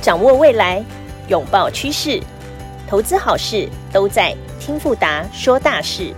[0.00, 0.82] 掌握未来，
[1.26, 2.22] 拥抱趋势，
[2.86, 6.14] 投资好事都在听富达说大事。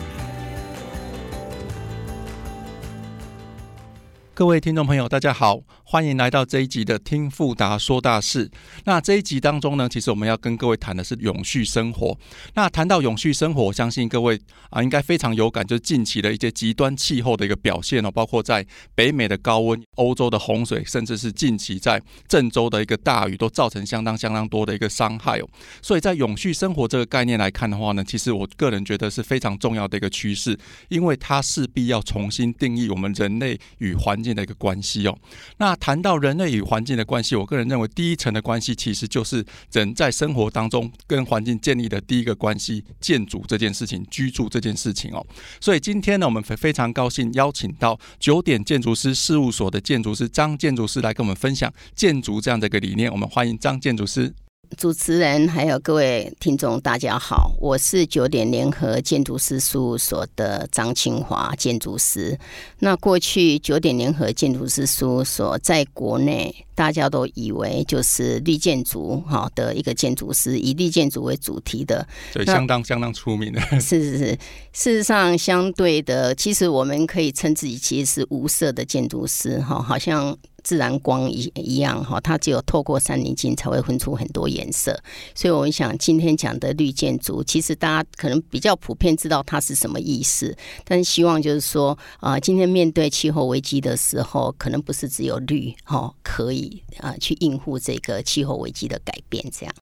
[4.35, 5.61] 各位听众朋友，大家好。
[5.91, 8.49] 欢迎来到这一集的听富达说大事。
[8.85, 12.17] 那这一集当中呢，其实我们要跟各位谈的是永续生活。
[12.55, 14.41] 那谈到永续生活，我相信各位
[14.71, 25.49] 啊应该非常有感，就是近期的一些极端气候的一个表现哦，包括在北美的高温、欧洲的洪水，甚至是近期在郑州的一个大雨，都造成相当相当多的一个伤害哦。
[25.83, 30.57] 所以在永续生活这个概念来看的话呢，其实我个人觉得是非常重要的一个趋势，
[30.89, 35.19] 因为它势必要重新定义我们人类与环境的一个关系哦。
[35.57, 45.27] 那谈到人类与环境的关系，我个人认为第一层的关系其实就是人在生活当中跟环境建立的第一个关系——建筑这件事情、居住这件事情哦。
[45.61, 53.11] 所以今天呢，我们非非常高兴邀请到九点建筑师事务所的建筑师张建筑师来跟我们分享建筑这样的一个理念。
[53.11, 54.35] 我们欢迎张建筑师。
[54.77, 62.39] 主持人还有各位听众，大家好，我是九点联合建筑师事务所的张清华建筑师。
[62.79, 73.61] 那过去九点联合建筑师事务所在国内，大家都以为就是绿建筑哈的一个建筑师，以绿建筑为主题的，对，相当相当出名的。
[73.81, 74.27] 是是是，
[74.73, 80.37] 事实上相对的，其实我们可以称自己其实是无色的建筑师哈，好像。
[80.71, 84.97] 自然光一一样哈，它只有透过三棱镜才会分出很多颜色。
[85.35, 99.75] 所以我们想今天讲的绿建筑，其实大家可能比较普遍知道它是什么意思，但是希望就是说啊，今天面对气候危机的时候，可能不是只有绿哈可以啊去应付这个气候危机的改变这样。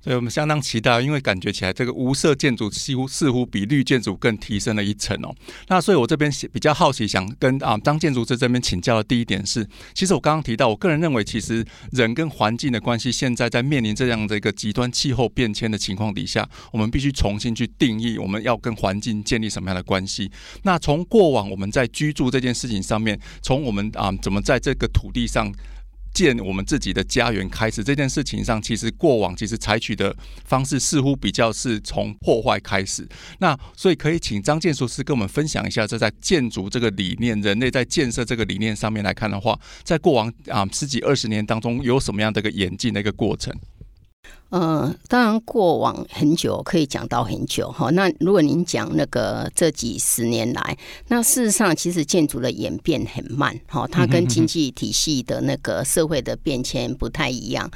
[0.00, 5.34] 所以我们相当期待，因为感觉起来这个无色建筑几乎似乎比绿建筑更提升了一层哦。
[5.66, 20.30] 那所以我这边比较好奇，想跟啊张建筑师这边请教的第一点是，其实我刚刚提到，我个人认为，其实人跟环境的关系，现在在面临这样的一个极端气候变迁的情况底下，我们必须重新去定义，我们要跟环境建立什么样的关系。
[20.62, 25.52] 那从过往我们在居住这件事情上面，从我们啊怎么在这个土地上。
[26.12, 30.14] 建我们自己的家园开始这件事情上，其实过往其实采取的
[30.44, 33.08] 方式似乎比较是从破坏开始。
[33.38, 43.54] 那所以可以请张建筑师跟我们分享一下，这在建筑这个理念、人类在建设这个理念上面来看的话，在过往啊十几二十年当中，有什么样的一个演进的一个过程？
[44.50, 47.90] 嗯，当然过往很久可以讲到很久哈。
[47.90, 50.78] 那如果您讲那个这几十年来，
[51.08, 57.70] 那事实上其实建筑的演变很慢哈，它跟经济体系的那个社会的变迁不太一样。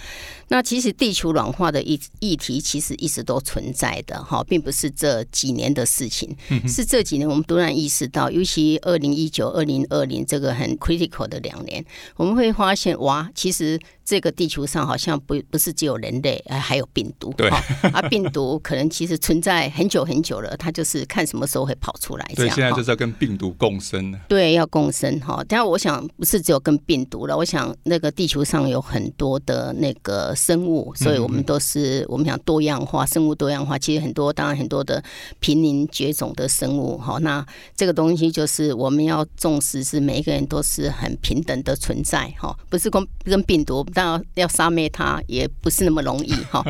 [0.49, 6.35] 那其实地球暖化的议议题其实一直都存在的哈，并不是这几年的事情，
[6.67, 11.85] 是这几年我们突然意识到，尤其二零一九、二零二零这个很 critical 的两年，
[12.17, 13.79] 我们会发现哇，其实。
[14.05, 17.33] 这个地球上好像不不是只有人类，哎，还有病毒。
[17.37, 22.33] 对，啊，病毒可能其实存在很久很久了，它就是看什么时候会跑出来。
[22.35, 24.13] 对，现在就是要跟病毒共生。
[24.29, 25.45] 对，要共生哈。
[25.49, 33.79] 但我想不是只有跟病毒了，我想那个地球上有很多的那个生物，所以我们都是我们想多样化，生物多样化。
[33.79, 35.03] 其实很多，当然很多的
[35.39, 37.19] 濒临绝种的生物哈。
[37.21, 37.45] 那
[37.77, 43.87] 这个东西就是我们要重视，是每一个人都是很平等的存在哈，不是跟跟病毒。
[43.95, 46.65] 要要杀灭它也不是那么容易 哈，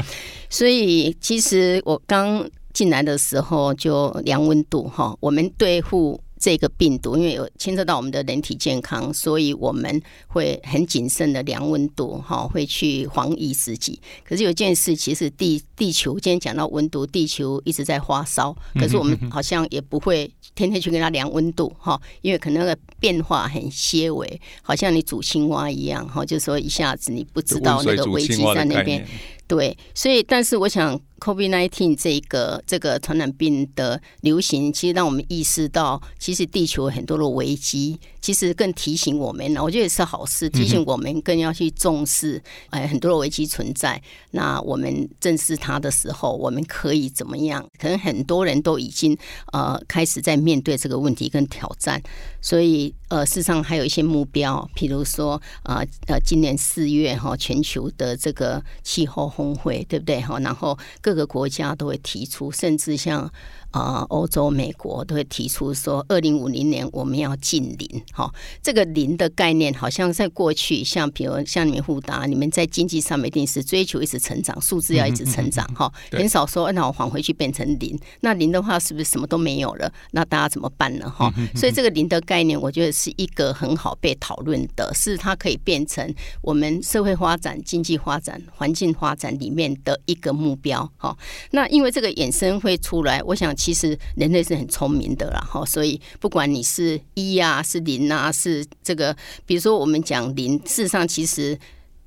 [0.51, 6.21] 所以其实我刚进来的时候就量温度哈，我们对付。
[6.43, 14.01] 这个病毒，因为有牵涉到我们的人体健康，所以我们会很谨慎的量温度，哈，会去防疫自己。
[14.25, 29.07] 可是有件事，其实地地球今天讲到温度，地球一直在发烧，可是我们好像也不会天天去跟它量温度，哈，因为可能那个变化很些微，好像你煮青蛙一样，哈，就是说一下子你不知道那个危机在那边。
[29.47, 38.01] 对，所以但是我想，COVID-19 这个这个传染病的流行，其实让我们意识到，其实地球有很多的危机。
[38.21, 42.41] 其实更提醒我们，我觉得也是好事，提醒我们更要去重视，
[42.71, 44.01] 哎，很多的危机存在。
[44.31, 47.69] 那我们正视它的时候，我们可以怎么样？
[47.81, 49.17] 可能很多人都已经
[49.53, 52.01] 呃开始在面对这个问题跟挑战。
[52.43, 60.39] 所以呃，事实上还有一些目标，比如说啊呃，今年四月哈，全球的这个气候峰会，对不对哈？
[60.41, 63.31] 然后各各个国家都会提出，甚至像。
[63.73, 68.03] 啊，欧洲、美国都会提出说，二零五零年我们要近零。
[68.13, 68.31] 哈，
[68.63, 75.67] 这个零的概念，好像在过去，像比如像你们互达，你们在经济上面一定是追求一直成长，数字要一直成长。
[75.75, 77.99] 哈，很少说那我还回去变成零。
[78.21, 79.91] 那零的话，是不是什么都没有了？
[80.11, 81.09] 那大家怎么办呢？
[81.09, 86.03] 哈，所以这个零的概概念，我觉得是一个很好被讨论的，是它可以变成
[86.41, 90.91] 我们社会发展、经济发展、环境发展里面的一个目标。
[90.97, 91.15] 哈，
[91.51, 93.55] 那因为这个衍生会出来，我想。
[93.55, 99.15] 其实人类是很聪明的啦，哈，所以不管你是一啊，是零啊，是这个，
[99.45, 101.57] 比如说我们讲零，事实上其实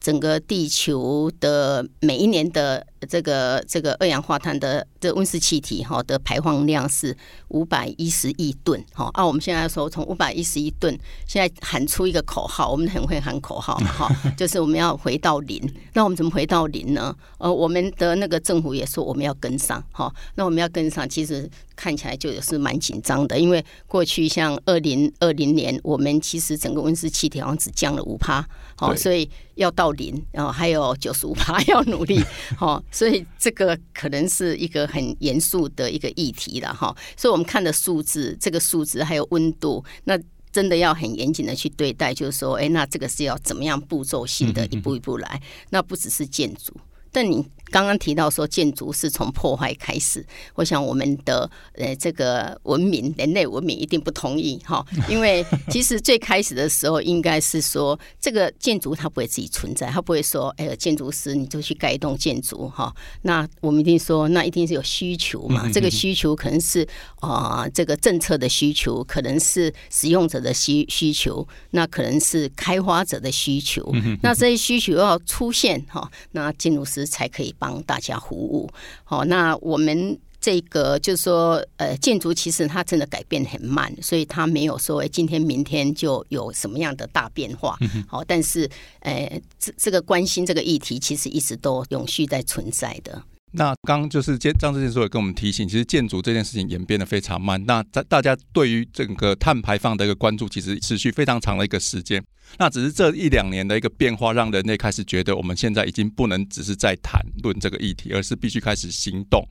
[0.01, 2.85] 整个地球的每一年的。
[3.05, 7.15] 这个这个二氧化碳的这温室气体哈的排放量是
[7.49, 10.97] 五百一十亿吨哈啊，我们现在说从五百一十亿吨，
[11.27, 15.61] 现在喊出一个口号，我们很会喊口号哈， 就是我们要回到零。
[15.93, 17.15] 那我们怎么回到零呢？
[17.37, 20.13] 呃，我们的那个政府也说我们要跟上哈。
[20.35, 28.45] 那我们要跟上，其实看起来就是蛮紧张的，因为过去像二零二零年，我们其实整个温室气体好像只降了五帕，
[28.75, 32.19] 好，所以要到零，然后还有九十五帕 要努力，
[32.57, 32.83] 好。
[32.91, 36.95] 所以这个可能是一个很严肃的一个议题了哈。
[37.17, 40.17] 所以我们看的数字，这个数字还有温度，那
[40.51, 42.13] 真的要很严谨的去对待。
[42.13, 45.41] 就是说，哎，那这个是要怎么样步骤性的一步一步来？
[45.69, 46.73] 那不只是建筑。
[47.11, 66.87] 但你刚刚提到说建筑是从破坏开始，我想我们的呃这个文明人类文明一定不同意哈，因为其实最开始的时候应该是说这个建筑它不会自己存在，它不会说哎建筑师你就去盖一栋建筑哈，那我们一定说那一定是有需求嘛，这个需求可能是
[67.21, 73.89] 啊这个政策的需求，可能是使用者的需需求，那可能是开发者的需求，
[74.21, 77.05] 那这些需求要出现哈，那建筑师。
[77.15, 78.69] 才可以帮大家服务。
[79.03, 87.77] 好，那我们这个就是说，呃，建筑其实它真的改变很慢，所以它没有说今天明天就有什么样的大变化。
[88.07, 88.69] 好，但是，
[88.99, 93.21] 呃，这这个关心这个议题，其实一直都永续在存在的。
[93.57, 97.63] 那刚就是建张志健说也跟我们提醒，其实建筑这件事情演变的非常慢。
[97.65, 102.23] 那在大家对于整个碳排放的一个关注，其实持续非常长的一个时间。
[102.59, 109.43] 那只是这一两年的一个变化，让人类开始觉得，我们现在已经不能只是在谈论这个议题，而是必须开始行动。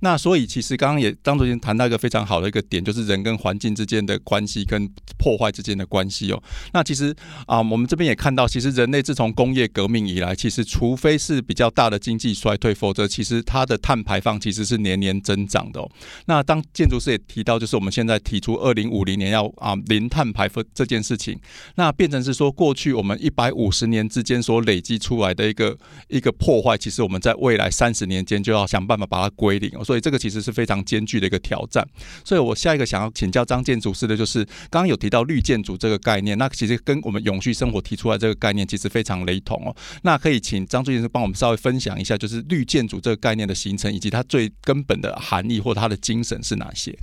[0.00, 4.88] 那所以其实刚刚也张主任谈到一个非常好的一个点，就是人跟环境之间的关系跟
[5.18, 6.42] 破坏之间的关系哦。
[6.72, 7.14] 那其实
[7.46, 15.80] 啊，我们这边也看到，其实人类自从工业革命以来，其实除非是比较大的经济衰退，否则其实它的碳排放其实是年年增长的。
[16.26, 21.38] 那当建筑师也提到，就是我们现在提出二零五零年要啊零碳排放这件事情，
[21.76, 25.76] 那变成是说过去我们一百五十年之间所累积出来的一个
[26.08, 29.84] 一个破坏，其实我们在未来三十年间就要想办法把它归零哦。
[29.90, 31.84] 所以这个其实是非常艰巨的一个挑战。
[32.24, 39.74] 所以我下一个想要请教张建筑师的，就是刚刚有提到绿建筑这个概念，那其实跟我们永续生活提出来这个概念其实非常雷同哦。
[40.02, 46.96] 那可以请张建筑师帮我们稍微分享一下，就是绿建筑这个概念的形成，以及它最根本的含义或它的精神是哪些？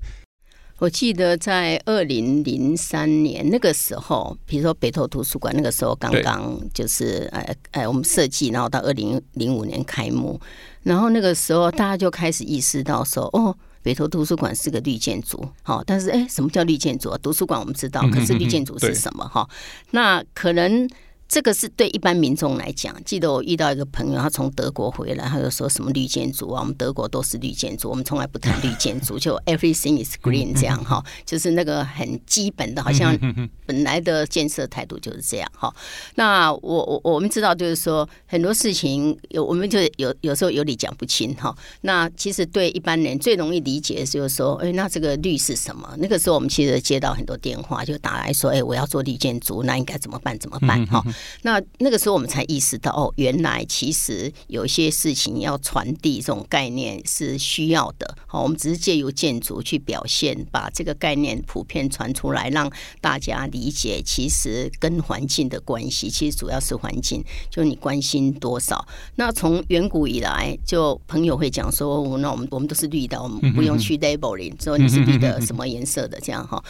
[0.79, 10.39] 我记得在二零零三年那个时候，比如说北投图书馆那个时候刚刚就是呃呃我们设计，然后到二零零五年开幕。
[10.87, 17.17] 然后那个时候，大家就开始意识到说，哦，北投图书馆是个绿建筑，好，但是哎，什么叫绿建筑啊？
[17.21, 19.27] 图书馆我们知道，可是绿建筑是什么？
[19.27, 19.47] 哈，
[19.91, 20.89] 那可能。
[21.27, 22.95] 这个是对一般民众来讲。
[23.03, 33.17] 记得我遇到一个朋友，他从德国回来，他就说什么绿建筑啊，我们德国都是绿建筑，我们从来不谈绿建筑， 就 everything is green 这样哈，就是那个很基本的，好像
[33.65, 35.73] 本来的建设态度就是这样哈。
[36.15, 41.53] 那我我我们知道，就是说很多事情有，我们就有有时候有理讲不清哈。
[41.81, 45.93] 那其实对一般人最容易理解的就是说，哎，那这个绿是什么？
[45.97, 50.37] 那个时候我们其实接到很多电话，就打来说，哎，我要做绿建筑，那应该怎么办？
[50.39, 50.85] 怎么办？
[50.87, 51.03] 哈。
[51.41, 58.17] 那那个时候我们才意识到，哦，原来其实有一些事情要传递这种概念是需要的。
[58.25, 62.71] 好，我们只是借由建筑去表现，把这个概念普遍传出来，让
[63.01, 67.23] 大家理解，其实跟环境的关系，其实主要是环境。
[67.49, 68.85] 就你关心多少？
[69.15, 76.63] 那从远古以来，就朋友会讲说，那我们我们都是绿的，我们不用去 labeling，说你是绿的什么颜色的这样哈。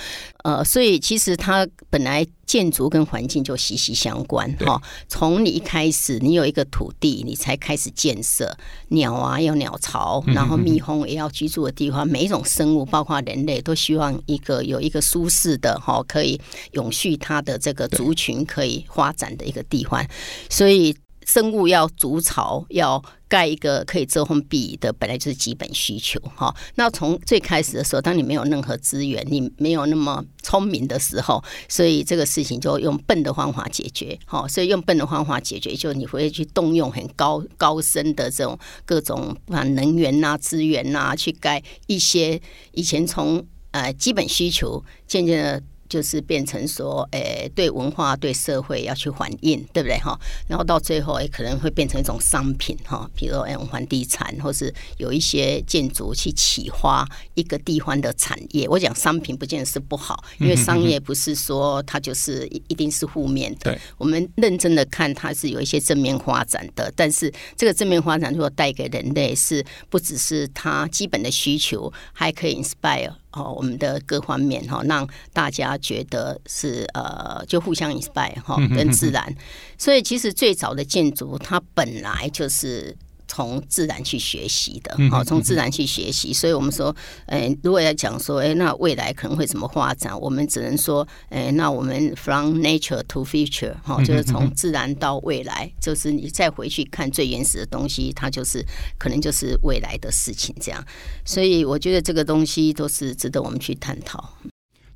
[0.44, 2.25] 呃，所以其实它本来。
[2.48, 4.82] 建筑跟环境就息息相关哈。
[5.08, 12.08] 从你一开始，你有一个土地，你才开始建设鸟啊，要鸟巢，然后蜜蜂也要居住的地方。
[12.08, 16.39] 每一种生物，包括人类，都希望一个有一个舒适的哈，可以
[16.72, 20.04] 永续它的这个族群可以发展的一个地方。
[20.50, 20.96] 所以。
[21.27, 26.55] 生物要筑巢，要盖一个可以遮风避雨的，本来就是基本需求哈。
[26.75, 34.17] 那从最开始的时候，当你没有任何资源，你没有那么聪明的时候，所以这个事情就用笨的方法解决。
[34.25, 42.41] 好，所以用笨的方法解决，就你会去动用很高高深的这种各种啊能源呐、资源呐，去盖一些
[42.72, 45.62] 以前从呃基本需求渐渐的。
[45.89, 50.20] 就是变成说，诶，对文化、对社会要去反映，对不对哈？
[50.48, 58.67] 然后到最后，诶，可能会变成一种商品哈，比如说，诶，房地产，或是有一些建筑去启发一个地方的产业。
[58.67, 63.77] 我讲商品不见得是不好，因为商业不是说它就是一定是负面的。
[63.98, 66.91] 我们认真的看，它是有一些正面发展的。
[66.96, 73.13] 但是这个正面发展如果带给人类是不只是它基本的需求，还可以 inspire。
[73.31, 79.36] 哦，我们的各方面哈，让大家觉得是呃，就互相 inspire 哈，跟自然。
[79.77, 82.96] 所以其实最早的建筑，它本来就是。
[83.27, 90.17] 从自然去学习的，好，从自然去学习，所以我们说，哎，如果要讲说，哎，那未来可能会怎么发展？
[90.19, 98.65] 我们只能说，哎，那我们 from nature to future，哈，就是从自然到未来，就是你再回去看最原始的东西，它就是
[98.98, 100.84] 可能就是未来的事情，这样。
[101.25, 104.34] 所以我觉得这个东西都是值得我们去探讨。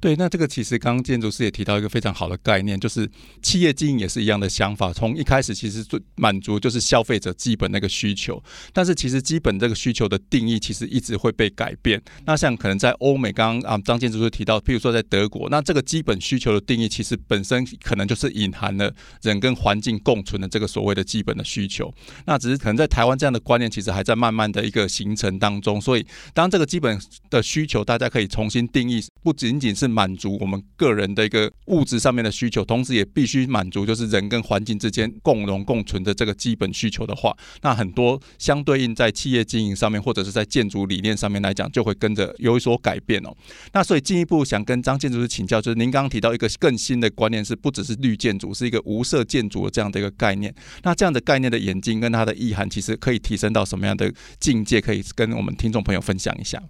[0.01, 3.07] 对，那这个其实刚刚建筑师也提到一个非常好的概念，就是
[3.43, 4.91] 企业经营也是一样的想法。
[4.91, 8.41] 从一开始其实最满足就是消费者基本那个需求，
[8.73, 12.01] 但是其实基本这个需求的定义其实一直会被改变。
[12.25, 18.91] 那像可能在欧美，刚刚啊张建筑师提到，譬如说在德国，那这个基本需求的定义其实本身可能就是隐含了
[19.21, 21.93] 人跟环境共存的这个所谓的基本的需求。
[22.25, 25.79] 那只是可能在台湾这样的观念其实还在慢慢的一个形成当中。
[25.79, 26.03] 所以
[26.33, 43.35] 当这个基本的需求大家可以重新定义，不仅仅是满足我们个人的一个物质上面的需求，同时也必须满足就是人跟环境之间共荣共存的这个基本需求的话，那很多相对应在企业经营上面或者是在建筑理念上面来讲，就会跟着有所改变哦。
[43.73, 50.53] 那所以进一步想跟张建筑师请教，就是您刚刚提到一个更新的观念，是不只是绿建筑，是一个无色建筑的这样的一个概念。
[50.83, 54.81] 那这样的概念的演进跟它的意涵，其实可以提升到什么样的境界？
[54.81, 56.61] 可以跟我们听众朋友分享一下。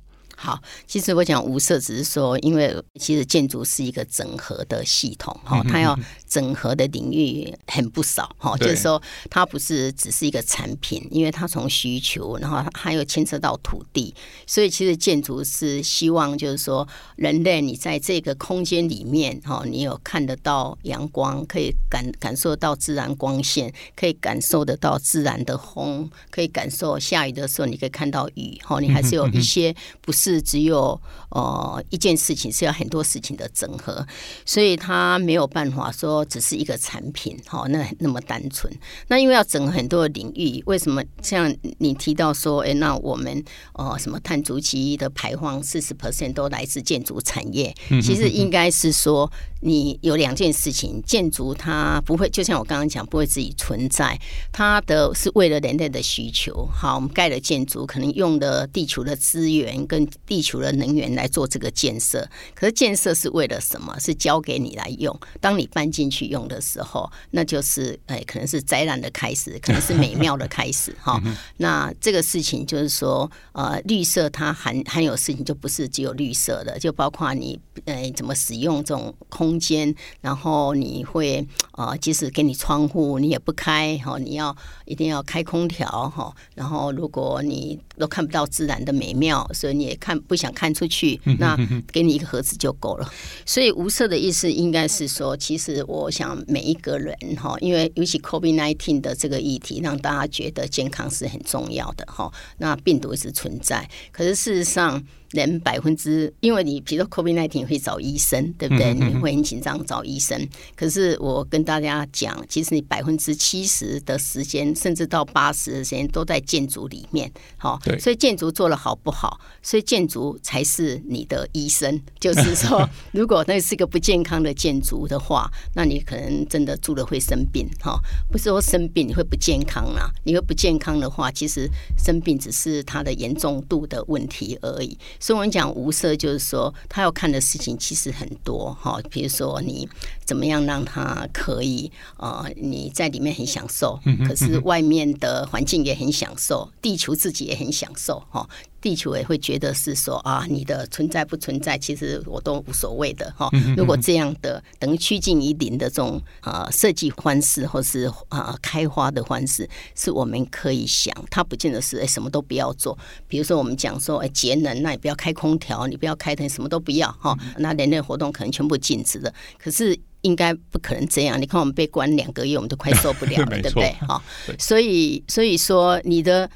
[0.43, 5.95] 好，其实我讲无色，只是说，因为其实建筑是一个整合的系统，哈，它要
[6.27, 14.15] 整合的领域很不少，哈，就是说它不是只是一个产品，因为它从需求，然后它又牵扯到土地，
[14.48, 30.31] 所以其实建筑是希望就是说，人类你在这个空间里面，哈，你有看得到阳光，可以感感受到自然光线，可以感受得到自然的风，可以感受下雨的时候你可以看到雨，哈，你还是有一些不是。
[30.32, 34.06] 是只有呃一件事情是要很多事情的整合，
[34.46, 38.72] 所以它没有办法说只是一个产品哈，那那么单纯。
[39.08, 47.76] 那因为要整合很多的领域，为什么像你提到说，哎，那我们呃什么碳足迹的排放四十 percent 都来自建筑产业？
[48.02, 54.20] 其实应该是说，你有两件事情，建筑它不会就像我刚刚讲，不会自己存在，
[54.52, 56.68] 它的是为了人类的需求。
[56.74, 63.98] 好，我们盖了建筑，可能用的地球的资源跟地球的能源来做这个建设，可是建设是为了什么？
[64.00, 65.18] 是交给你来用。
[65.40, 71.22] 当你搬进去用的时候，那就是哎，可能是灾难的开始，可能是美妙的开始 哈。
[71.58, 86.34] 那这个事情就是说，呃，绿色它含含有事情，就不是只有绿色的，就包括你呃怎么使用这种空间，然后你会呃，即使给你窗户，你也不开哈，你要一定要开空调哈。
[86.56, 90.11] 然后如果你都看不到自然的美妙，所以你也看。
[90.20, 91.58] 不想看出去，那
[91.91, 93.13] 给你一个盒子就够了。
[93.46, 102.32] 所以无色的意思应该是说，其实我想每一个人哈，因为尤其 COVID nineteen 的这个议题，让大家觉得健康是很重要的哈。
[102.58, 105.03] 那病毒是存在，可是事实上。
[105.32, 108.94] 人百分之，因为你比如说 COVID nineteen 会找医生，对不对？
[108.94, 110.48] 你会很紧张找医生。
[110.76, 117.32] 可是我跟大家讲，其实你百分之七十的时间，甚至到八十的时间都在建筑里面。
[117.58, 119.40] 好，所以建筑做的好不好？
[119.62, 122.02] 所以建筑才是你的医生。
[122.20, 127.68] 就是说， 如果那是一个不健康的建筑的话，那你可能真的住了会生病。
[127.80, 127.98] 哈，
[128.30, 130.12] 不是说生病你会不健康啦？
[130.26, 134.98] 你会不健康的话，其实生病只是它的严重度的问题而已。
[135.22, 139.88] 所以我们讲无色，就是说他要看的事情其实很多哈，比如说你
[140.25, 148.50] 怎么样让他可以呃你在里面很享受，可是外面的环境也很享受，地球自己也很享受哈。
[148.82, 153.48] 地球也会觉得是说啊，你的存在不存在，其实我都无所谓的哈。
[153.78, 162.98] 如果这样的等于趋近于零的这种啊设计方式，或是啊开花的方式，是我们可以想，它不见得是哎什么都不要做。
[163.28, 167.38] 比如说我们讲说哎节能，那你不要开空调，你不要开灯，什么都不要哈。
[167.60, 171.40] 那人类活动可能全部禁止的，可是应该不可能这样。
[171.40, 173.92] 你看我们被关两个月，我们都快受不了了， 对不对？
[174.08, 174.22] 哈，
[174.58, 176.50] 所以所以说你的。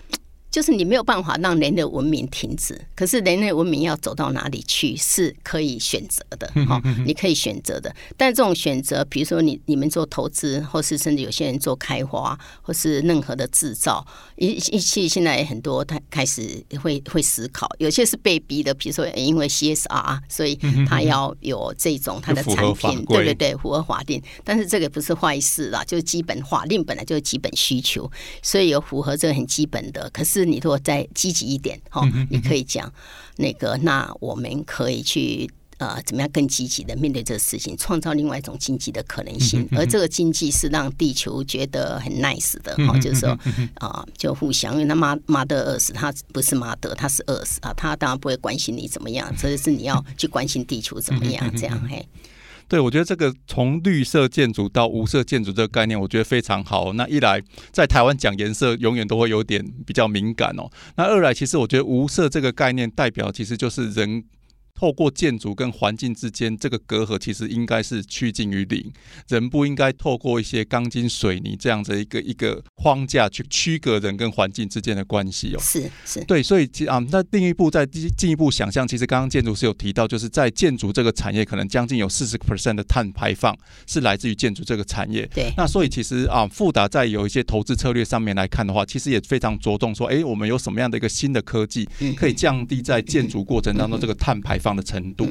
[0.55, 7.93] 就是你没有办法让人类文明停止，可是人类文明要走到哪里去是可以选择的，哈，你可以选择的。
[8.15, 14.07] 但这种选择，比如说你你们做投资，或是甚至有些人做开发，或是任何的制造，
[14.38, 20.57] 一一期现在很多他开始会会思考，有些是被逼的，比如说因为 CSR，所以
[20.88, 24.24] 他要有这种他的产品，对对对，符合法定。
[24.45, 28.09] 但是这个不是坏事啦，就是基本法令本来就是基本需求，
[28.41, 30.44] 所以有符合这个很基本的，可是。
[30.45, 32.91] 你如果再积极一点，哈，你可以讲
[33.37, 39.67] 那个，那我们可以去呃，怎么样更积极的面对这个事情，创造另外一种经济的可能性。
[39.73, 43.37] 而这个经济是让地球觉得很 nice 的，哈，就是说
[43.75, 52.07] 啊，就互相，因为他妈妈的饿死，他不是妈的，他是饿死啊，他当然不会关心你怎么样，这是你要去关心地球怎么样，这样嘿。
[52.67, 56.93] 对，我觉得这个从绿色建筑到无色建筑这个概念，我觉得非常好。
[56.93, 57.41] 那一来，
[57.72, 60.69] 在台湾讲颜色，永远都会有点比较敏感哦。
[60.98, 64.24] 那二来，其实我觉得无色这个概念代表，其实就是人。
[64.77, 68.91] 透过建筑跟环境之间这个隔阂，其实应该是趋近于零。
[69.29, 75.60] 人不应该透过一些钢筋水泥这样子一个一个框架去区隔人跟环境之间的关系哦。
[75.60, 85.25] 是是，对，所以啊，那另一步再进一步想象，其实刚刚建筑师有提到，就是在建筑这个产业，可能将近有四十个 percent 的碳排放是来自于建筑这个产业。
[85.34, 85.53] 对。
[85.55, 95.27] 那所以其实啊，富达在有一些投资策略上面来看的话，其实也非常着重说，哎，我们有什么样的一个新的科技，可以降低在建筑过程当中这个碳排放的程度。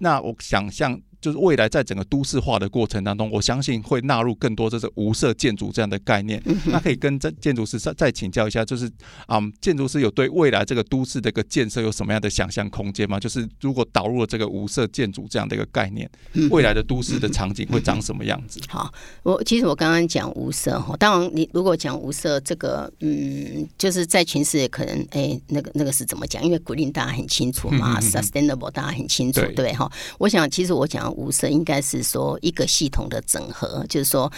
[0.00, 1.00] 那我想象。
[1.24, 6.38] 就是未来在整个都市化的过程当中，我相信会纳入更多这是无色建筑这样的概念。
[6.66, 8.86] 那可以跟这建筑师再再请教一下，就是
[9.26, 13.18] 啊，建筑师有对未来这个都市的一个建设有什么样的想象空间吗？
[13.18, 16.10] 就是如果导入了这个无色建筑这样的一个概念，
[16.50, 18.60] 未来的都市的场景会长什么样子？
[18.68, 26.44] 好，我其实我刚刚讲无色哈，当然你如果讲无色这个，嗯，就是在全世界可能哎，那个那个是怎么讲？
[26.44, 29.90] 因为古令大家很清楚嘛，sustainable 大家很清楚，对哈。
[30.18, 31.13] 我想其实我讲。
[31.14, 34.30] 无色应该是说一个系统的整合，就是说，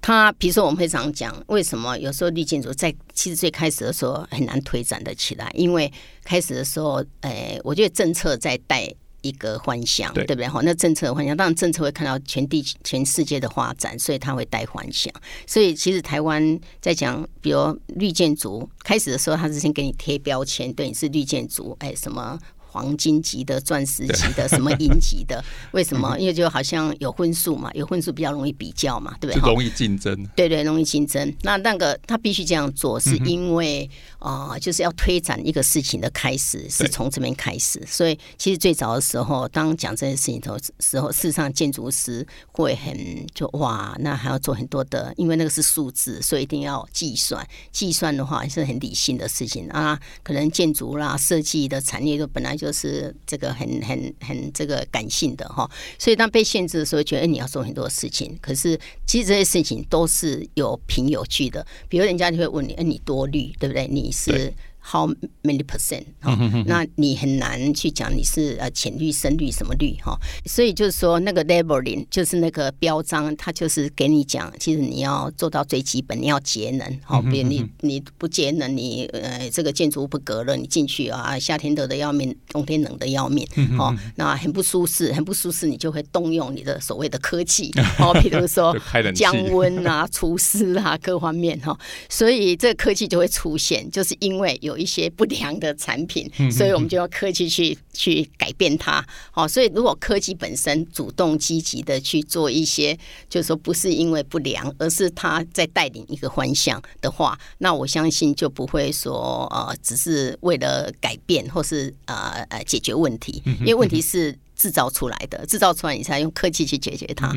[0.00, 5.92] 他比如说我们会常讲，为什么有时候绿建筑在其实最开始的时候很难推展的起来，因为
[6.24, 8.88] 开始的时候，诶，我觉得政策在带
[9.20, 10.48] 一个幻想，对不对？
[10.48, 15.12] 哈，那政策的幻想，当然政策会看到全地全世界的发展，所以它会带幻想。
[15.46, 22.36] 所以其实台湾在讲，比如绿建筑开始的时候，他是先给你贴标签，对你是绿建筑，哎，什么？
[22.72, 25.44] 黄金级的、钻石级的、什么银级的？
[25.72, 26.18] 为什么？
[26.18, 29.46] 因为就好像有分数嘛，有分数比较容易比较嘛，对不对？
[29.46, 30.26] 容易竞争。
[30.34, 31.30] 对对，容易竞争。
[31.42, 37.84] 那那个他必须这样做，是因为啊，就是要推展一个事情的开始是从这边开始。
[37.86, 42.96] 所以其实最早的时候，当讲这件事情的时候，事实上建筑师会很
[43.34, 47.46] 就哇，那还要做很多的，因为那个是数字，所以一定要计算。
[47.70, 52.56] 计算的话是很理性的事情啊，可能建筑啦、设计的产业都本来。
[52.62, 58.38] 就是这个很很很这个感性的哈，所以当被限制的时候，觉得你要做很多事情。
[58.40, 61.66] 可是其实这些事情都是有凭有据的。
[61.88, 63.88] 比如人家就会问你，哎，你多虑，对不对？
[63.88, 64.54] 你是。
[64.84, 65.08] How
[65.44, 66.04] many percent？
[66.20, 83.46] 哈，那你很难去讲你是呃浅绿、深绿什么绿哈，所以就是说那个 labeling 就是那个标章，它就是给你讲，其实你要做到最基本，你要节能，好，比如你你不节能，你呃这个建筑物不隔热，你进去啊，夏天热的要命，冬天冷的要命，
[83.78, 88.76] 哦，那很不舒适，很不舒适，你就会动用你的所谓的科技，哦，比如说
[89.14, 94.71] 降温啊、除湿啊各方面哈，所以这个科技就会出现，就是因为有。
[94.72, 99.04] 有一些不良的产品，所以我们就要科技去去改变它。
[99.30, 117.30] 好，所以如果科技本身主动积极的去做一些，就是说不是因为不良，而是它在带领一个方向的话，那我相信就不会说呃，只是为了改变或是呃呃解决问题，因为问题是制造出来的，制造出来你才用科技去解决它。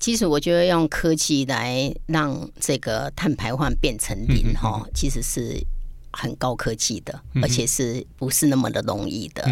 [0.00, 5.62] 其实我觉得用科技来让这个碳排放变成零哈，其实是。
[6.16, 9.44] 很高科技的，而且是不是那么的容易的？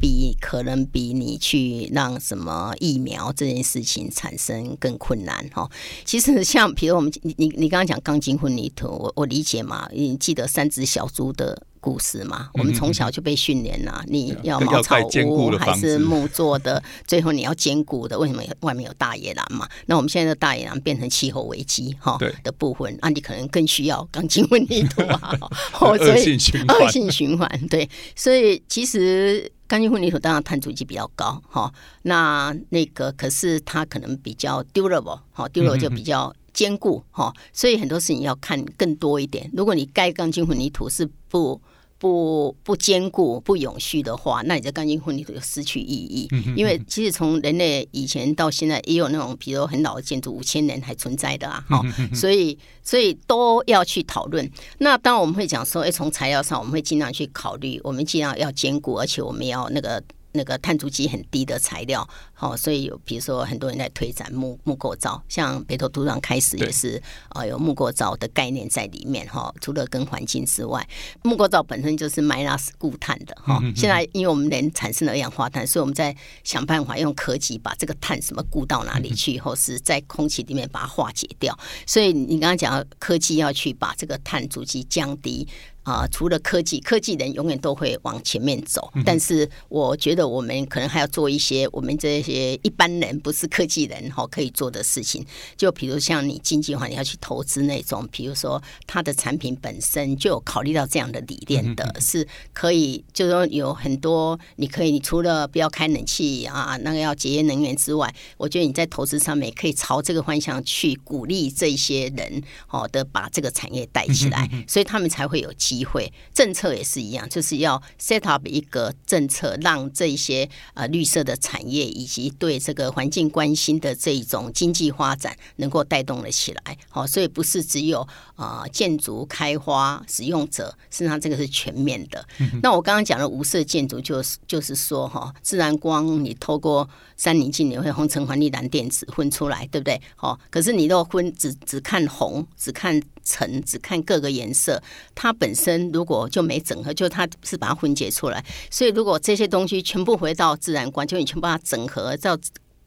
[0.00, 5.70] 比可能比你去让什么疫苗这件事情产生更困难哈。
[6.04, 9.88] 其实像比如我们你你你刚刚讲钢筋混凝土，我我理解嘛？
[9.92, 11.62] 你记得三只小猪的。
[11.80, 18.18] 故事嘛，我们从小就被训练了，你要茅草屋还是木做的， 最后你要坚固的。
[18.18, 19.68] 为什么外面有大野狼嘛？
[19.86, 25.36] 那我们现在的大野狼变成气候危机哈的部分，那你可能更需要钢筋混凝土啊。
[25.80, 27.66] 恶性循环，恶性循环。
[27.68, 31.72] 对，所以其实钢筋混凝土当然碳足迹比较高哈。
[32.02, 36.34] 那那个可是它可能比较 durable，好 durable 就比较。
[36.54, 39.48] 坚固哈，所以很多事情要看更多一点。
[39.54, 41.60] 如果你盖钢筋混凝土是不
[41.98, 46.28] 不不坚固、不永续的话，那你的钢筋混凝土就失去意义。
[46.56, 51.64] 因为其实从人类以前到现在，也有那种比如很老的建筑，五千年还存在的啊。
[51.68, 51.82] 哈，
[52.14, 54.48] 所以所以都要去讨论。
[54.78, 60.02] 那当然我们会讲说，哎，从材料上我们会尽量去考虑，我们尽量要坚固，而且我们要那个。
[60.32, 69.52] 那个碳足迹很低的材料，好，所以有比如说很多人在推展木木构造，像北投土壤开始也是呃，有木构造的概念在里面哈。
[69.60, 70.86] 除了跟环境之外，
[71.22, 73.58] 木构造本身就是 minus 固碳的哈。
[73.74, 76.14] 现在因为我们人产生了二氧化碳，所以我们在
[76.44, 81.58] 想办法用科技把这个碳什么固到哪里去，或是在空气里面把它化解掉。
[81.86, 85.48] 所以你刚刚讲科技要去把这个碳足迹降低。
[85.84, 88.92] 啊，除了科技，科技人永远都会往前面走。
[89.06, 95.24] 但是，我觉得我们可能还要做一些我们这些一般人不是科技人哈可以做的事情。
[95.56, 115.77] 就比如像你经济化，你要去投资那种，比如说它的产品本身就有考虑到这样的理念的，是可以，就是说有很多你可以，你除了不要开冷气啊，那个要节约能源之外，我觉得你在投资上面可以朝这个方向去鼓励这些人，好的把这个产业带起来，所以他们才会有机。
[115.78, 126.76] 机会政策也是一样，就是要 set up 一个政策，让这些呃绿色的产业以及对这个环境关心的这一种经济发展能够带动了起来。
[126.88, 132.26] 好，所以不是只有啊建筑开花使用者，实际上这个是全面的。
[132.60, 140.00] 那我刚刚讲的无色建筑，就是就是说哈，自然光你透过三棱镜，你会红橙黄绿蓝靛紫分出来，对不对？
[140.16, 143.00] 好，可是你若分只只看红，只看。
[143.28, 144.82] 层只看各个颜色，
[145.14, 148.42] 它本身如果就没整合，就它是把它分解出来。
[148.70, 152.38] 所以如果这些东西全部回到自然光，就你全部把它整合到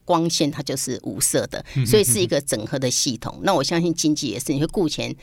[0.03, 1.63] 光线，它就是无色的。
[1.85, 3.39] 所以是一个整合的系统。
[3.43, 5.15] 那我相信经济也是，你会顾全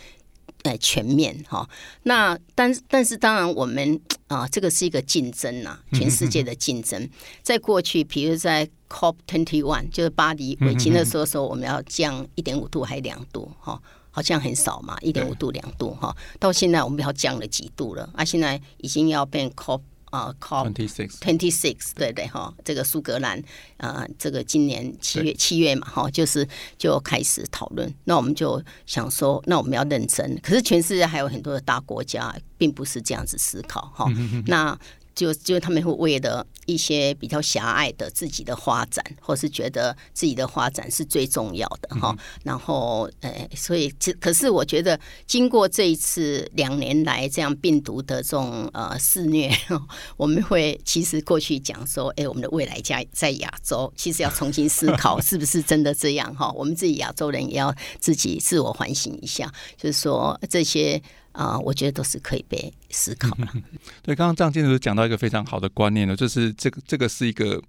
[0.62, 1.68] 呃全面哈。
[2.04, 7.08] 那但但是当然我们啊，这个是一个竞争呐，全世界的竞争。
[7.42, 13.80] 在过去，比如在 COP twenty one，就是巴黎尾期的时候说我们要降一点五度还两度哈。
[14.10, 16.14] 好像很少嘛，一点五度、两度哈。
[16.40, 18.24] 到现在我们要降了几度了啊？
[18.24, 22.52] 现在已经要变 COP 啊，COP twenty six twenty six，对对哈。
[22.64, 23.42] 这个苏格兰
[23.76, 27.92] 啊，这个今年七月七月嘛哈，就是就开始讨论。
[28.04, 30.38] 那我们就想说，那我们要认真。
[30.42, 34.10] 可是全世界还有很多的大国家，并不是这样子思考哈。
[34.46, 34.78] 那
[35.18, 42.16] 就就他们会为了一些比较狭隘的自己的发展，或是觉得自己的发展是最重要的哈。
[42.44, 49.50] 然后，呃，所以，可是我觉得，经过这一次两年来这样病毒的这种呃肆虐，
[50.16, 56.52] 我们会其实过去讲说，哎，我们的未来家在亚洲，其实要重新思考是不是真的这样哈。
[56.52, 61.02] 我们自己亚洲人也要自己自我反省一下，就是说这些。
[61.38, 63.46] 啊，我觉得都是可以被思考的。
[64.02, 67.62] 对，刚刚张建筑讲到一个非常好的观念呢，就是这个这个是一个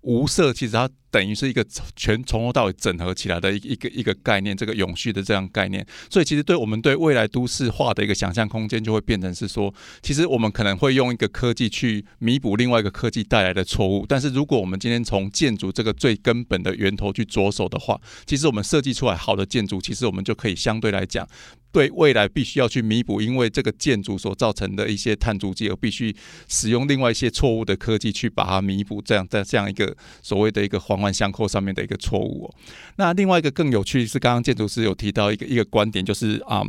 [0.00, 0.90] 无色，其实它。
[1.12, 1.62] 等于是一个
[1.94, 14.06] 全从头到尾整合起来的一一个一个概念，这个永续的这样概念，所以其实对我们对未来都市化的一个想象空间，就会变成是说，其实我们可能会用一个科技去弥补另外一个科技带来的错误。
[14.08, 21.28] 但是如果我们今天从建筑这个最根本的源头去着手的话，其实我们设计出来好的建筑，其实我们就可以相对来讲，
[21.72, 26.14] 对未来必须要去弥补，因为这个建筑所造成的一些碳足迹，而必须
[26.48, 31.02] 使用另外一些错误的科技去把它弥补，这样在这样一个所谓的一个环。
[31.02, 32.48] 环相扣上面的一个错误。
[32.94, 36.62] 那另外一个更有趣是，刚刚建筑师有提到一个一个观点，就是啊。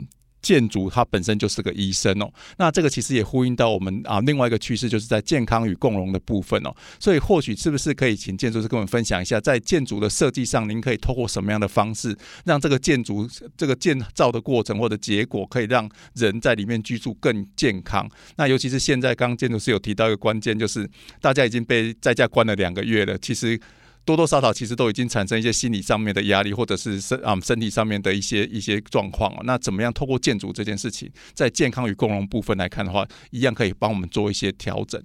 [0.44, 6.76] 建筑它本身就是个医生哦，那这个其实也呼应到我们啊另外一个趋势，就是在健康与共融的部分哦。
[7.00, 13.28] 所以或许是不是可以请建筑师跟我们分享一下，在建筑的设计上，您可以透过什么样的方式，让这个建筑
[13.58, 18.08] 这个建造的过程或者结果，可以让人在里面居住更健康？
[18.36, 20.88] 那尤其是现在，刚建筑师有提到一个关键，就是
[21.22, 23.60] 大家已经被在家关了两个月了，其实。
[24.06, 29.42] 多多少少其实都已经产生一些心理上面的压力，或者是身啊身体上面的一些一些状况哦。
[29.46, 35.02] 那怎么样透过建筑这件事情，在健康与共融部分来看的话，一样可以帮我们做一些调整。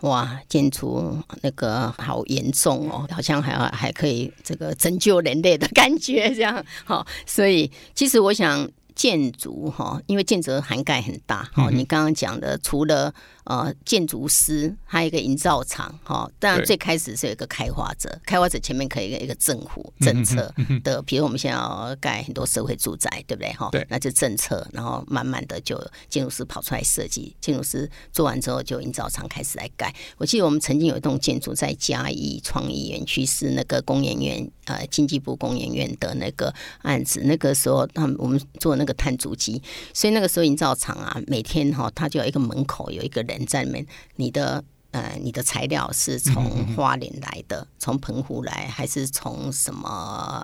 [0.00, 7.06] 哇，建筑那个好严重哦，好像还还可以这个拯救人类的感觉，这样 好。
[7.26, 11.70] 所以其实我想建筑哈，因为建筑涵盖很大哈。
[11.70, 13.14] 你刚刚讲的除了。
[13.44, 16.30] 呃，建筑师，还有一个营造厂，哈。
[16.38, 23.52] 当然，最开始是有一个开发者，开发者前面可以一个一个政府政策的，比如我们现在要盖很多社会住宅，对不对？
[23.54, 25.76] 哈，对，那就政策，然后慢慢的就
[26.08, 29.92] 建筑师跑出来设计，建筑师做完之后，就营造厂开始来盖。
[30.18, 37.22] 我记得我们曾经有一栋建筑在嘉义创意园区，是那个工研院，呃，经济部工研院的那个案子。
[37.24, 39.60] 那个时候，他们我们做那个碳足迹，
[39.94, 43.39] 所以那个时候营造厂啊，每天哈，他就有一个门口有一个人。
[43.44, 44.64] 在里面，你的。
[44.92, 49.88] 呃，你的材料是从花莲来的，从澎湖来，还是从什么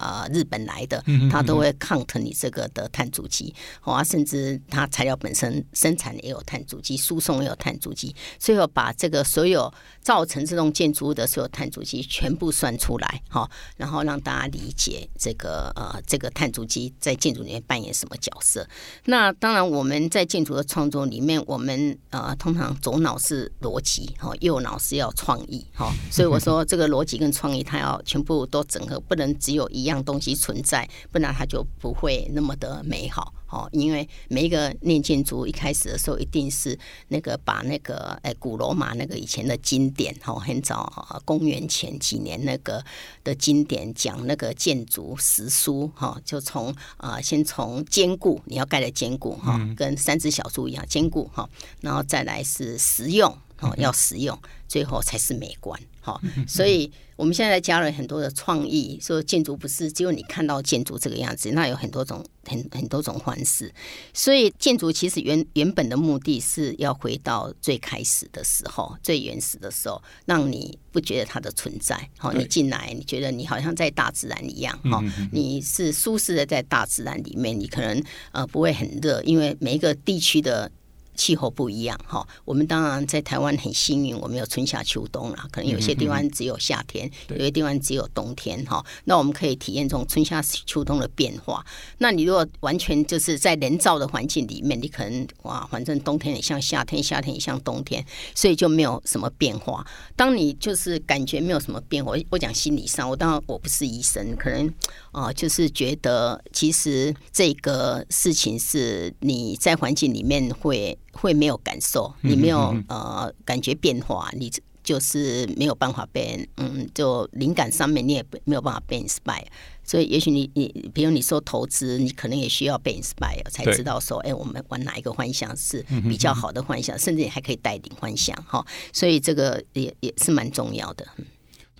[0.00, 1.02] 呃日本来的？
[1.28, 18.64] 他都会 count 你这个的碳足迹，啊，甚至它材料本身生产也有碳足迹，输送也有碳足迹，最后把这个所有造成这栋建筑物的所有碳足迹全部算出来，哈，然后让大家理解这个呃这个碳足迹在建筑里面扮演什么角色。
[19.06, 24.32] 那当然，我们在建筑的创作里面，我们呃通常左脑是逻辑，哈。
[24.40, 42.84] 右脑是要创意，哈，所以我说 这个逻辑跟创意，它要全部都整合，不能只有一样东西存在，不然它就不会那么的美好，哦，因为每一个念建筑一开始的时候，一定是那个把那个哎古罗马那个以前的经典，哈，很早公元前几年那个
[43.24, 51.48] 的经典讲那个建筑史书，哈，就从啊先从坚固，你要盖的坚固，哈，跟三只小猪一样坚固，哈，
[51.80, 53.36] 然后再来是实用。
[53.60, 54.38] 哦，要实用，
[54.68, 55.80] 最后才是美观。
[56.00, 63.72] 好，所以我们现在加了很多的创意，说建筑不是只有你看到建筑这个样子，那有很多种很很多种方式。
[64.12, 72.08] 所以建筑其实原原本的目的是要回到最开始的时候，最原始的时候，让你不觉得它的存在。
[72.18, 74.78] 好，你进来，你觉得你好像在大自然一样。
[74.84, 80.70] 哈，你是舒适的在大自然里面，你可能呃不会很热，因为每一个地区的。
[81.16, 85.48] 气候不一样哈，我们当然在台湾很幸运，我们有春夏秋冬啦。
[85.50, 88.84] 可能有些地方只有夏天，有些地方只有冬天哈。
[89.04, 91.64] 那我们可以体验这种春夏秋冬的变化。
[91.98, 99.86] 那你如果完全就是在人造的环境里面，你可能哇，反正冬天也像夏天，夏天也像冬天，所以就没有什么变化。
[100.14, 104.72] 当你就是感觉没有什么变化，我讲心理上，我当然我不是医生，可能
[105.12, 110.98] 啊，就是觉得其实这个事情是你在环境里面会。
[111.16, 114.52] 会没有感受，你没有呃感觉变化，你
[114.84, 119.46] 就是没有办法被嗯，就灵感上面你也没有办法被 inspire。
[119.82, 128.64] 所以也许你你比如你说投资，你可能也需要被 inspire 才知道说，哎，我们玩哪一个幻想是比较好的幻想，甚至你还可以带领幻想哈。
[128.92, 131.06] 所以这个也也是蛮重要的。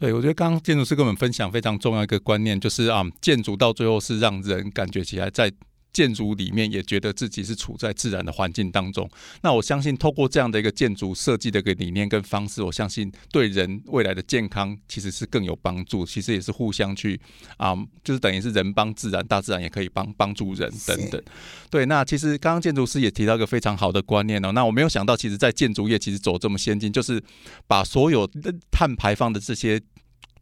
[0.01, 5.53] 对，我觉得刚刚建筑师跟我们分享非常重要一个观念，就是啊，建筑到最后是让人感觉起来在。
[5.97, 9.09] 建筑里面也觉得自己是处在自然的环境当中，
[9.41, 16.05] 那我相信透过这样的一个建筑设计的一个理念跟方式，我相信对人未来的健康其实是更有帮助。
[16.05, 17.19] 其实也是互相去
[17.57, 21.23] 啊，就是等于是人帮自然，大自然也可以帮帮助人等等。
[21.71, 27.23] 对，那其实刚刚建筑师也提到一个非常好的观念哦，那我没有想到，其实，在建筑业其实走这么先进，就是
[27.67, 28.29] 把所有
[28.71, 29.81] 碳排放的这些。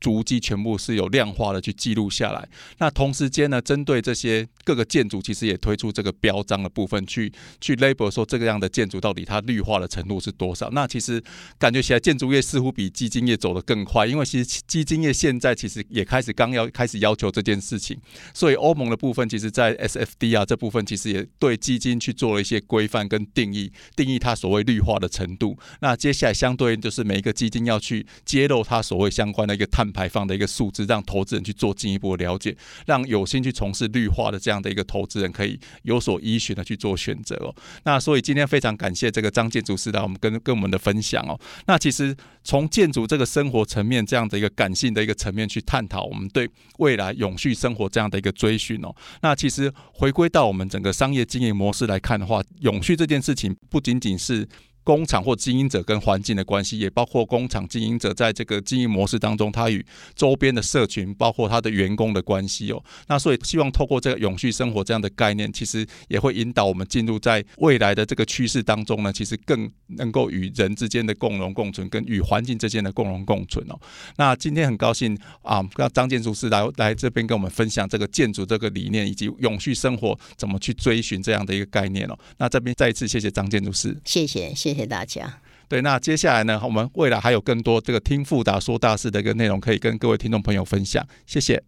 [0.04, 2.46] 足迹全部是有量化的去记录下来。
[2.76, 10.68] 那同时间呢，针对这些各个建筑，其实也推出这个标章的部分，去去 label 说这个样的建筑到底它绿化的程度是多少。
[10.72, 11.24] 那其实
[11.58, 17.98] 感觉起来，建筑业似乎比基金业走得更快，因为其实基金业现在其实也开始刚要开始要求这件事情。
[18.34, 25.58] 所以欧盟的部分，其实在 SFD 啊这部分，其实也对基金去做了一些规范跟定义，定义它所谓绿化的程度。
[25.80, 29.93] 那接下来相对应就是每一个基金要去揭露它所谓相关的一个碳。
[29.94, 32.54] 排放的一个数字，让投资人去做进一步的了解，
[32.84, 37.54] 让有心去从事绿化的这样的一个投资人可以有所依循的去做选择哦。
[37.84, 41.40] 那所以今天非常感谢这个张建筑师来我们跟跟我们的分享哦。
[41.66, 48.94] 那其实从建筑这个生活层面这样的一个感性的一个层面去探讨，我们对未来永续生活这样的一个追寻哦。
[49.22, 54.48] 那其实回归到我们整个商业经营模式来看的话，永续这件事情不仅仅是。
[54.84, 62.84] 工厂或经营者跟环境的关系，也包括工厂经营者在这个经营模式当中，他与周边的社群，包括他的员工的关系哦。
[63.08, 73.80] 那所以希望透过这个永续生活这样的概念，其实也会引导我们进入在未来的这个趋势当中呢，其实更能够与人之间的共荣共存，跟与环境之间的共荣共存哦。
[74.16, 82.18] 那今天很高兴啊，让张建筑师来来这边跟我们分享这个建筑这个理念，以及永续生活怎么去追寻这样的一个概念哦。
[82.36, 85.32] 那这边再一次谢谢张建筑师，谢谢谢谢谢大家。
[85.68, 91.06] 对，那接下来呢，我们未来还有更多这个听富达说大事的一个内容，可以跟各位听众朋友分享。
[91.26, 91.62] 谢谢。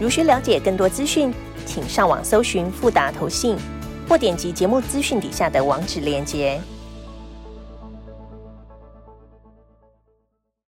[0.00, 1.32] 如需了解更多资讯，
[1.64, 3.56] 请上网搜寻富达投信，
[4.08, 6.60] 或点击节目资讯底下的网址链接。